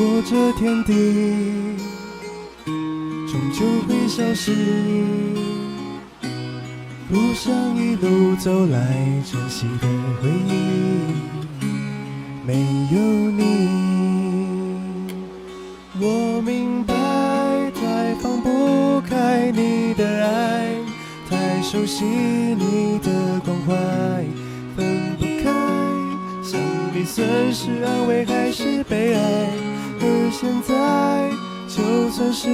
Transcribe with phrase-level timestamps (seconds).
[0.00, 1.76] 如果这天地
[3.30, 4.50] 终究会消失，
[7.10, 8.78] 不想一路走来
[9.30, 9.86] 珍惜的
[10.22, 10.54] 回忆，
[12.46, 12.54] 没
[12.90, 12.98] 有
[13.30, 13.42] 你，
[16.00, 16.94] 我明白，
[17.72, 20.76] 太放不开你的爱，
[21.28, 24.24] 太熟悉你的关怀，
[24.74, 25.50] 分不开。
[26.42, 26.58] 想
[26.94, 29.19] 你算是安慰还是悲哀？
[31.80, 32.48] 就算时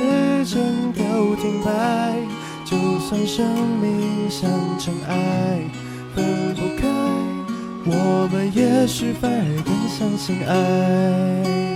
[0.44, 2.14] 针都停摆，
[2.64, 3.44] 就算生
[3.80, 4.48] 命像
[4.78, 5.60] 尘埃，
[6.14, 6.86] 分不开，
[7.86, 11.75] 我们也许反而更相信爱。